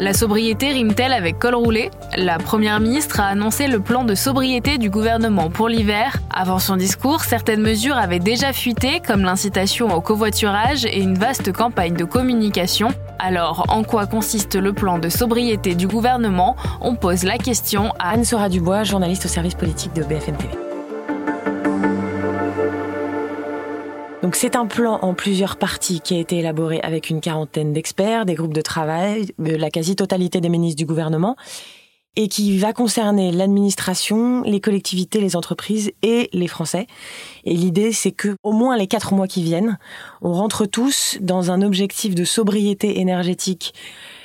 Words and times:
La 0.00 0.14
sobriété 0.14 0.72
rime-t-elle 0.72 1.12
avec 1.12 1.38
col 1.38 1.54
roulé? 1.54 1.90
La 2.16 2.38
première 2.38 2.80
ministre 2.80 3.20
a 3.20 3.26
annoncé 3.26 3.66
le 3.66 3.80
plan 3.80 4.02
de 4.02 4.14
sobriété 4.14 4.78
du 4.78 4.88
gouvernement 4.88 5.50
pour 5.50 5.68
l'hiver. 5.68 6.16
Avant 6.30 6.58
son 6.58 6.76
discours, 6.76 7.20
certaines 7.20 7.60
mesures 7.60 7.98
avaient 7.98 8.18
déjà 8.18 8.54
fuité, 8.54 9.02
comme 9.06 9.24
l'incitation 9.24 9.94
au 9.94 10.00
covoiturage 10.00 10.86
et 10.86 11.02
une 11.02 11.18
vaste 11.18 11.52
campagne 11.52 11.92
de 11.92 12.04
communication. 12.04 12.88
Alors, 13.18 13.66
en 13.68 13.82
quoi 13.82 14.06
consiste 14.06 14.56
le 14.56 14.72
plan 14.72 14.98
de 14.98 15.10
sobriété 15.10 15.74
du 15.74 15.86
gouvernement? 15.86 16.56
On 16.80 16.94
pose 16.94 17.24
la 17.24 17.36
question 17.36 17.92
à 17.98 18.12
Anne-Sora 18.12 18.48
Dubois, 18.48 18.84
journaliste 18.84 19.26
au 19.26 19.28
service 19.28 19.54
politique 19.54 19.92
de 19.92 20.02
BFM 20.02 20.38
TV. 20.38 20.69
C'est 24.34 24.56
un 24.56 24.66
plan 24.66 24.98
en 25.02 25.14
plusieurs 25.14 25.56
parties 25.56 26.00
qui 26.00 26.14
a 26.14 26.18
été 26.18 26.38
élaboré 26.38 26.80
avec 26.82 27.10
une 27.10 27.20
quarantaine 27.20 27.72
d'experts, 27.72 28.24
des 28.26 28.34
groupes 28.34 28.54
de 28.54 28.60
travail, 28.60 29.32
la 29.38 29.70
quasi-totalité 29.70 30.40
des 30.40 30.48
ministres 30.48 30.78
du 30.78 30.86
gouvernement, 30.86 31.36
et 32.16 32.28
qui 32.28 32.58
va 32.58 32.72
concerner 32.72 33.32
l'administration, 33.32 34.42
les 34.42 34.60
collectivités, 34.60 35.20
les 35.20 35.36
entreprises 35.36 35.92
et 36.02 36.28
les 36.32 36.48
Français. 36.48 36.86
Et 37.44 37.54
l'idée, 37.54 37.92
c'est 37.92 38.12
que 38.12 38.34
au 38.42 38.52
moins 38.52 38.76
les 38.76 38.86
quatre 38.86 39.14
mois 39.14 39.28
qui 39.28 39.42
viennent, 39.42 39.78
on 40.22 40.32
rentre 40.32 40.66
tous 40.66 41.18
dans 41.20 41.50
un 41.50 41.62
objectif 41.62 42.14
de 42.14 42.24
sobriété 42.24 43.00
énergétique 43.00 43.74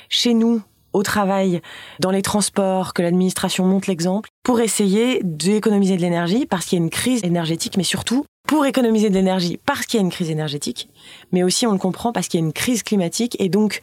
chez 0.09 0.33
nous, 0.33 0.61
au 0.93 1.03
travail, 1.03 1.61
dans 1.99 2.11
les 2.11 2.21
transports, 2.21 2.93
que 2.93 3.01
l'administration 3.01 3.65
monte 3.65 3.87
l'exemple, 3.87 4.29
pour 4.43 4.61
essayer 4.61 5.19
d'économiser 5.23 5.97
de 5.97 6.01
l'énergie, 6.01 6.45
parce 6.45 6.65
qu'il 6.65 6.79
y 6.79 6.81
a 6.81 6.83
une 6.83 6.89
crise 6.89 7.23
énergétique, 7.23 7.75
mais 7.75 7.83
surtout 7.83 8.25
pour 8.47 8.65
économiser 8.65 9.09
de 9.09 9.15
l'énergie 9.15 9.59
parce 9.65 9.85
qu'il 9.85 9.99
y 9.99 10.01
a 10.01 10.05
une 10.05 10.11
crise 10.11 10.29
énergétique, 10.29 10.89
mais 11.31 11.43
aussi 11.43 11.65
on 11.65 11.71
le 11.71 11.77
comprend 11.77 12.11
parce 12.11 12.27
qu'il 12.27 12.39
y 12.39 12.43
a 12.43 12.45
une 12.45 12.53
crise 12.53 12.83
climatique. 12.83 13.35
Et 13.39 13.49
donc, 13.49 13.81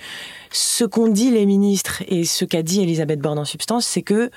ce 0.51 0.85
qu'ont 0.85 1.09
dit 1.09 1.31
les 1.31 1.47
ministres 1.47 2.03
et 2.09 2.25
ce 2.25 2.45
qu'a 2.45 2.63
dit 2.63 2.83
Elisabeth 2.83 3.21
Borne 3.21 3.39
en 3.39 3.45
substance, 3.45 3.87
c'est 3.87 4.03
que 4.03 4.31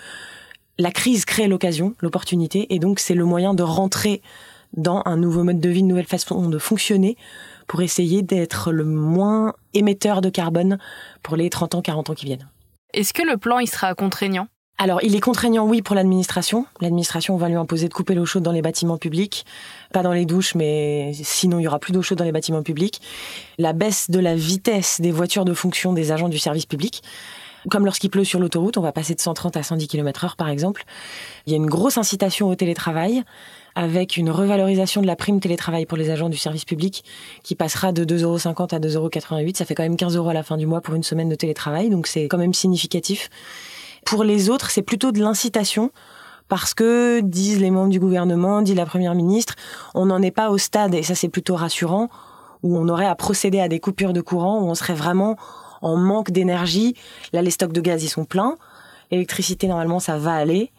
la 0.78 0.92
crise 0.92 1.26
crée 1.26 1.48
l'occasion, 1.48 1.96
l'opportunité, 2.02 2.74
et 2.74 2.80
donc 2.80 3.00
c'est 3.00 3.14
le 3.14 3.26
moyen 3.26 3.54
de 3.54 3.64
rentrer 3.64 4.22
dans 4.74 5.02
un 5.06 5.16
nouveau 5.16 5.44
mode 5.44 5.60
de 5.60 5.70
vie, 5.70 5.80
une 5.80 5.88
nouvelle 5.88 6.06
façon 6.06 6.50
de 6.50 6.58
fonctionner 6.58 7.16
pour 7.68 7.82
essayer 7.82 8.22
d'être 8.22 8.72
le 8.72 8.84
moins 8.84 9.54
émetteur 9.74 10.22
de 10.22 10.30
carbone 10.30 10.78
pour 11.24 11.38
les 11.38 11.50
30 11.50 11.76
ans, 11.76 11.82
40 11.82 12.10
ans 12.10 12.14
qui 12.14 12.26
viennent. 12.26 12.50
Est-ce 12.94 13.14
que 13.14 13.24
le 13.24 13.38
plan 13.38 13.60
il 13.60 13.68
sera 13.68 13.94
contraignant? 13.96 14.48
Alors, 14.78 15.02
il 15.04 15.16
est 15.16 15.22
contraignant, 15.22 15.66
oui, 15.66 15.82
pour 15.82 15.96
l'administration. 15.96 16.66
L'administration 16.82 17.38
va 17.38 17.48
lui 17.48 17.56
imposer 17.56 17.88
de 17.88 17.94
couper 17.94 18.14
l'eau 18.14 18.26
chaude 18.26 18.44
dans 18.44 18.52
les 18.52 18.62
bâtiments 18.62 18.98
publics, 18.98 19.46
pas 19.94 20.04
dans 20.04 20.12
les 20.12 20.26
douches, 20.26 20.54
mais 20.54 21.14
sinon 21.14 21.60
il 21.60 21.64
y 21.64 21.68
aura 21.68 21.80
plus 21.80 21.94
d'eau 21.94 22.02
chaude 22.02 22.18
dans 22.18 22.26
les 22.26 22.34
bâtiments 22.34 22.62
publics. 22.62 23.02
La 23.58 23.72
baisse 23.72 24.12
de 24.12 24.20
la 24.20 24.36
vitesse 24.36 25.00
des 25.00 25.12
voitures 25.12 25.46
de 25.46 25.54
fonction 25.54 25.94
des 25.94 26.12
agents 26.12 26.28
du 26.28 26.40
service 26.40 26.66
public. 26.66 27.04
Comme 27.70 27.86
lorsqu'il 27.86 28.10
pleut 28.10 28.26
sur 28.26 28.40
l'autoroute, 28.40 28.78
on 28.78 28.82
va 28.82 28.92
passer 28.92 29.16
de 29.16 29.22
130 29.22 29.56
à 29.58 29.64
110 29.64 29.88
km 29.88 30.26
heure, 30.26 30.36
par 30.36 30.50
exemple. 30.50 30.84
Il 31.48 31.52
y 31.52 31.54
a 31.54 31.58
une 31.58 31.66
grosse 31.66 31.98
incitation 31.98 32.50
au 32.50 32.56
télétravail 32.56 33.24
avec 33.76 34.18
une 34.18 34.30
revalorisation 34.30 35.02
de 35.02 35.08
la 35.08 35.16
prime 35.16 35.40
télétravail 35.40 35.86
pour 35.86 35.98
les 35.98 36.10
agents 36.10 36.30
du 36.30 36.38
service 36.38 36.66
public 36.66 37.04
qui 37.44 37.56
passera 37.56 37.92
de 37.92 38.04
2,50 38.04 38.24
euros 38.24 38.38
à 38.72 38.80
2,88 38.80 38.96
euros. 38.98 39.50
Ça 39.56 39.66
fait 39.66 39.74
quand 39.74 39.84
même 39.84 39.98
15 39.98 40.16
euros 40.18 40.30
à 40.30 40.34
la 40.34 40.44
fin 40.44 40.58
du 40.58 40.66
mois 40.66 40.82
pour 40.82 40.96
une 40.96 41.04
semaine 41.04 41.30
de 41.30 41.36
télétravail, 41.36 41.90
donc 41.90 42.08
c'est 42.08 42.26
quand 42.26 42.38
même 42.38 42.54
significatif. 42.54 43.30
Pour 44.06 44.24
les 44.24 44.50
autres, 44.50 44.70
c'est 44.70 44.84
plutôt 44.84 45.12
de 45.12 45.20
l'incitation 45.20 45.92
parce 46.48 46.76
que, 46.76 47.22
disent 47.22 47.60
les 47.60 47.72
membres 47.72 47.90
du 47.90 48.00
gouvernement, 48.00 48.62
dit 48.62 48.76
la 48.76 48.86
Première 48.86 49.16
ministre, 49.16 49.56
on 49.96 50.06
n'en 50.06 50.22
est 50.22 50.32
pas 50.32 50.52
au 50.52 50.60
stade, 50.60 50.94
et 50.94 51.02
ça 51.02 51.16
c'est 51.16 51.28
plutôt 51.28 51.56
rassurant, 51.56 52.10
où 52.62 52.78
on 52.78 52.88
aurait 52.88 53.08
à 53.08 53.16
procéder 53.16 53.60
à 53.60 53.68
des 53.68 53.80
coupures 53.80 54.14
de 54.14 54.22
courant, 54.22 54.60
où 54.60 54.66
on 54.70 54.76
serait 54.76 54.94
vraiment 54.94 55.38
en 55.82 55.98
manque 55.98 56.30
d'énergie. 56.30 56.96
Là, 57.34 57.42
les 57.42 57.50
stocks 57.50 57.74
de 57.74 57.82
gaz, 57.82 58.04
ils 58.04 58.10
sont 58.10 58.26
pleins. 58.26 58.56
L'électricité, 59.10 59.68
normalement, 59.68 60.00
ça 60.00 60.18
va 60.18 60.34
aller. 60.34 60.72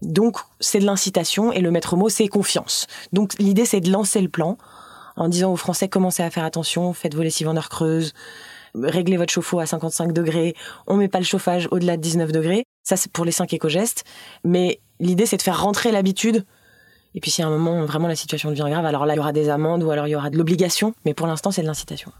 Donc, 0.00 0.38
c'est 0.60 0.78
de 0.78 0.86
l'incitation, 0.86 1.52
et 1.52 1.60
le 1.60 1.72
maître 1.72 1.96
mot, 1.96 2.08
c'est 2.08 2.28
confiance. 2.28 2.86
Donc, 3.12 3.34
l'idée, 3.40 3.66
c'est 3.66 3.80
de 3.80 3.90
lancer 3.90 4.20
le 4.20 4.28
plan 4.28 4.56
en 5.16 5.28
disant 5.28 5.52
aux 5.52 5.56
Français, 5.56 5.88
commencez 5.88 6.22
à 6.22 6.30
faire 6.30 6.44
attention, 6.44 6.92
faites 6.92 7.14
vos 7.14 7.22
lessives 7.22 7.48
en 7.48 7.56
heure 7.56 7.68
creuse, 7.68 8.14
régler 8.74 9.16
votre 9.16 9.32
chauffe-eau 9.32 9.60
à 9.60 9.66
55 9.66 10.12
degrés, 10.12 10.54
on 10.86 10.96
met 10.96 11.08
pas 11.08 11.18
le 11.18 11.24
chauffage 11.24 11.68
au-delà 11.70 11.96
de 11.96 12.02
19 12.02 12.32
degrés. 12.32 12.64
Ça, 12.82 12.96
c'est 12.96 13.12
pour 13.12 13.24
les 13.24 13.32
5 13.32 13.52
éco-gestes. 13.52 14.04
Mais 14.44 14.80
l'idée, 15.00 15.26
c'est 15.26 15.36
de 15.36 15.42
faire 15.42 15.62
rentrer 15.62 15.92
l'habitude. 15.92 16.44
Et 17.14 17.20
puis, 17.20 17.30
si 17.30 17.42
à 17.42 17.46
un 17.46 17.50
moment, 17.50 17.84
vraiment, 17.84 18.08
la 18.08 18.16
situation 18.16 18.50
devient 18.50 18.66
grave, 18.70 18.86
alors 18.86 19.06
là, 19.06 19.14
il 19.14 19.16
y 19.18 19.20
aura 19.20 19.32
des 19.32 19.48
amendes 19.48 19.82
ou 19.82 19.90
alors 19.90 20.06
il 20.06 20.10
y 20.10 20.16
aura 20.16 20.30
de 20.30 20.38
l'obligation. 20.38 20.94
Mais 21.04 21.14
pour 21.14 21.26
l'instant, 21.26 21.50
c'est 21.50 21.62
de 21.62 21.66
l'incitation. 21.66 22.12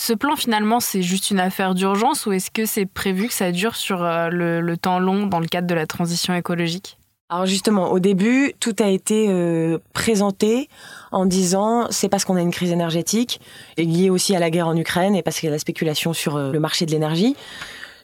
Ce 0.00 0.12
plan, 0.12 0.36
finalement, 0.36 0.80
c'est 0.80 1.02
juste 1.02 1.30
une 1.30 1.38
affaire 1.38 1.74
d'urgence 1.74 2.26
ou 2.26 2.32
est-ce 2.32 2.50
que 2.50 2.66
c'est 2.66 2.86
prévu 2.86 3.28
que 3.28 3.34
ça 3.34 3.52
dure 3.52 3.76
sur 3.76 4.02
euh, 4.02 4.30
le 4.30 4.76
temps 4.76 4.98
long 4.98 5.26
dans 5.26 5.38
le 5.38 5.46
cadre 5.46 5.68
de 5.68 5.74
la 5.74 5.86
transition 5.86 6.34
écologique? 6.34 6.98
Alors 7.28 7.46
justement, 7.46 7.92
au 7.92 7.98
début, 7.98 8.52
tout 8.60 8.76
a 8.78 8.88
été 8.88 9.28
euh, 9.30 9.78
présenté 9.94 10.68
en 11.12 11.24
disant 11.24 11.86
c'est 11.88 12.10
parce 12.10 12.26
qu'on 12.26 12.36
a 12.36 12.42
une 12.42 12.50
crise 12.50 12.72
énergétique 12.72 13.40
liée 13.78 14.10
aussi 14.10 14.36
à 14.36 14.38
la 14.38 14.50
guerre 14.50 14.68
en 14.68 14.76
Ukraine 14.76 15.14
et 15.14 15.22
parce 15.22 15.40
qu'il 15.40 15.46
y 15.46 15.48
a 15.48 15.52
la 15.52 15.58
spéculation 15.58 16.12
sur 16.12 16.36
euh, 16.36 16.52
le 16.52 16.60
marché 16.60 16.84
de 16.84 16.90
l'énergie. 16.90 17.34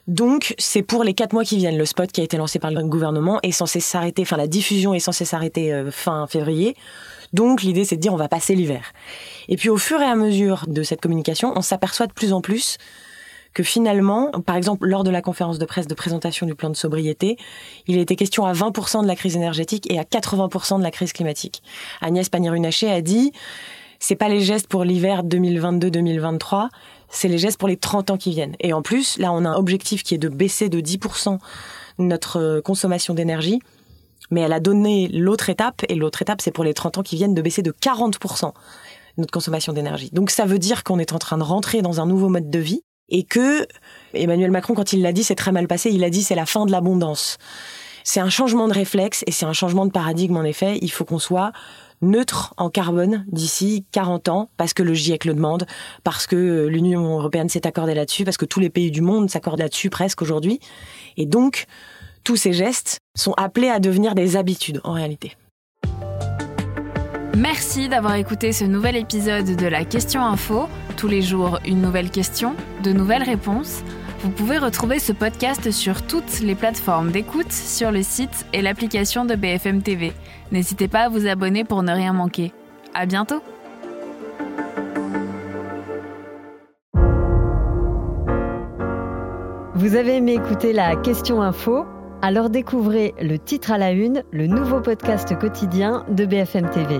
Donc, 0.07 0.55
c'est 0.57 0.81
pour 0.81 1.03
les 1.03 1.13
quatre 1.13 1.33
mois 1.33 1.43
qui 1.43 1.57
viennent. 1.57 1.77
Le 1.77 1.85
spot 1.85 2.11
qui 2.11 2.21
a 2.21 2.23
été 2.23 2.37
lancé 2.37 2.57
par 2.57 2.71
le 2.71 2.83
gouvernement 2.83 3.39
est 3.43 3.51
censé 3.51 3.79
s'arrêter, 3.79 4.23
enfin 4.23 4.37
la 4.37 4.47
diffusion 4.47 4.95
est 4.95 4.99
censée 4.99 5.25
s'arrêter 5.25 5.71
euh, 5.71 5.91
fin 5.91 6.25
février. 6.25 6.75
Donc, 7.31 7.61
l'idée, 7.61 7.85
c'est 7.85 7.97
de 7.97 8.01
dire 8.01 8.11
on 8.11 8.17
va 8.17 8.29
passer 8.29 8.55
l'hiver. 8.55 8.81
Et 9.47 9.57
puis, 9.57 9.69
au 9.69 9.77
fur 9.77 10.01
et 10.01 10.05
à 10.05 10.15
mesure 10.15 10.65
de 10.67 10.81
cette 10.81 11.01
communication, 11.01 11.53
on 11.55 11.61
s'aperçoit 11.61 12.07
de 12.07 12.13
plus 12.13 12.33
en 12.33 12.41
plus 12.41 12.77
que 13.53 13.63
finalement, 13.63 14.31
par 14.45 14.55
exemple, 14.55 14.87
lors 14.87 15.03
de 15.03 15.09
la 15.09 15.21
conférence 15.21 15.59
de 15.59 15.65
presse 15.65 15.87
de 15.87 15.93
présentation 15.93 16.45
du 16.45 16.55
plan 16.55 16.69
de 16.69 16.75
sobriété, 16.75 17.37
il 17.87 17.97
était 17.97 18.15
question 18.15 18.45
à 18.45 18.53
20% 18.53 19.01
de 19.01 19.07
la 19.07 19.15
crise 19.15 19.35
énergétique 19.35 19.91
et 19.91 19.99
à 19.99 20.03
80% 20.03 20.77
de 20.77 20.83
la 20.83 20.91
crise 20.91 21.13
climatique. 21.13 21.63
Agnès 22.01 22.29
Pannier-Runacher 22.29 22.91
a 22.91 23.01
dit, 23.01 23.31
c'est 23.99 24.15
pas 24.15 24.29
les 24.29 24.41
gestes 24.41 24.67
pour 24.67 24.83
l'hiver 24.83 25.23
2022-2023, 25.23 26.69
c'est 27.09 27.27
les 27.27 27.37
gestes 27.37 27.57
pour 27.57 27.67
les 27.67 27.77
30 27.77 28.11
ans 28.11 28.17
qui 28.17 28.31
viennent. 28.31 28.55
Et 28.59 28.71
en 28.71 28.81
plus, 28.81 29.17
là, 29.17 29.33
on 29.33 29.43
a 29.45 29.49
un 29.49 29.55
objectif 29.55 30.03
qui 30.03 30.15
est 30.15 30.19
de 30.19 30.29
baisser 30.29 30.69
de 30.69 30.79
10% 30.79 31.39
notre 31.97 32.37
euh, 32.37 32.61
consommation 32.61 33.13
d'énergie. 33.13 33.59
Mais 34.31 34.41
elle 34.41 34.53
a 34.53 34.59
donné 34.59 35.07
l'autre 35.07 35.49
étape, 35.49 35.83
et 35.89 35.95
l'autre 35.95 36.21
étape, 36.21 36.39
c'est 36.41 36.51
pour 36.51 36.63
les 36.63 36.75
30 36.75 36.99
ans 36.99 37.03
qui 37.03 37.15
viennent 37.15 37.33
de 37.33 37.41
baisser 37.41 37.63
de 37.63 37.71
40% 37.71 38.53
notre 39.17 39.31
consommation 39.31 39.73
d'énergie. 39.73 40.09
Donc 40.13 40.29
ça 40.29 40.45
veut 40.45 40.59
dire 40.59 40.83
qu'on 40.83 40.99
est 40.99 41.13
en 41.13 41.19
train 41.19 41.37
de 41.37 41.43
rentrer 41.43 41.81
dans 41.81 41.99
un 41.99 42.05
nouveau 42.05 42.29
mode 42.29 42.49
de 42.49 42.59
vie 42.59 42.83
et 43.09 43.23
que 43.23 43.65
Emmanuel 44.13 44.51
Macron, 44.51 44.73
quand 44.73 44.93
il 44.93 45.01
l'a 45.01 45.11
dit, 45.11 45.23
c'est 45.23 45.35
très 45.35 45.51
mal 45.51 45.67
passé. 45.67 45.89
Il 45.91 46.03
a 46.03 46.09
dit 46.09 46.23
c'est 46.23 46.35
la 46.35 46.45
fin 46.45 46.65
de 46.65 46.71
l'abondance. 46.71 47.37
C'est 48.03 48.19
un 48.19 48.29
changement 48.29 48.67
de 48.67 48.73
réflexe 48.73 49.23
et 49.27 49.31
c'est 49.31 49.45
un 49.45 49.53
changement 49.53 49.85
de 49.85 49.91
paradigme 49.91 50.37
en 50.37 50.43
effet. 50.43 50.79
Il 50.81 50.91
faut 50.91 51.05
qu'on 51.05 51.19
soit 51.19 51.51
neutre 52.01 52.53
en 52.57 52.69
carbone 52.69 53.25
d'ici 53.31 53.85
40 53.91 54.29
ans 54.29 54.49
parce 54.57 54.73
que 54.73 54.83
le 54.83 54.93
GIEC 54.93 55.25
le 55.25 55.33
demande, 55.33 55.65
parce 56.03 56.27
que 56.27 56.67
l'Union 56.67 57.17
européenne 57.17 57.49
s'est 57.49 57.67
accordée 57.67 57.93
là-dessus, 57.93 58.23
parce 58.23 58.37
que 58.37 58.45
tous 58.45 58.59
les 58.59 58.69
pays 58.69 58.91
du 58.91 59.01
monde 59.01 59.29
s'accordent 59.29 59.59
là-dessus 59.59 59.89
presque 59.89 60.21
aujourd'hui. 60.21 60.59
Et 61.17 61.25
donc, 61.25 61.65
tous 62.23 62.35
ces 62.35 62.53
gestes 62.53 62.99
sont 63.15 63.33
appelés 63.33 63.69
à 63.69 63.79
devenir 63.79 64.15
des 64.15 64.37
habitudes 64.37 64.81
en 64.83 64.93
réalité. 64.93 65.35
Merci 67.39 67.87
d'avoir 67.87 68.15
écouté 68.15 68.51
ce 68.51 68.65
nouvel 68.65 68.97
épisode 68.97 69.55
de 69.55 69.65
la 69.65 69.85
Question 69.85 70.21
Info. 70.25 70.67
Tous 70.97 71.07
les 71.07 71.21
jours, 71.21 71.57
une 71.65 71.81
nouvelle 71.81 72.09
question, 72.09 72.53
de 72.83 72.91
nouvelles 72.91 73.23
réponses. 73.23 73.81
Vous 74.19 74.29
pouvez 74.29 74.57
retrouver 74.57 74.99
ce 74.99 75.13
podcast 75.13 75.71
sur 75.71 76.05
toutes 76.05 76.41
les 76.41 76.53
plateformes 76.53 77.11
d'écoute, 77.11 77.53
sur 77.53 77.91
le 77.91 78.03
site 78.03 78.45
et 78.51 78.61
l'application 78.61 79.23
de 79.23 79.35
BFM 79.35 79.81
TV. 79.81 80.11
N'hésitez 80.51 80.89
pas 80.89 81.03
à 81.03 81.09
vous 81.09 81.27
abonner 81.27 81.63
pour 81.63 81.81
ne 81.81 81.93
rien 81.93 82.11
manquer. 82.11 82.51
À 82.93 83.05
bientôt! 83.05 83.41
Vous 89.75 89.95
avez 89.95 90.17
aimé 90.17 90.33
écouter 90.33 90.73
la 90.73 90.97
Question 90.97 91.41
Info? 91.41 91.85
Alors 92.21 92.49
découvrez 92.49 93.13
le 93.21 93.39
titre 93.39 93.71
à 93.71 93.77
la 93.77 93.93
une, 93.93 94.23
le 94.31 94.45
nouveau 94.47 94.81
podcast 94.81 95.39
quotidien 95.39 96.03
de 96.09 96.25
BFM 96.25 96.69
TV. 96.69 96.99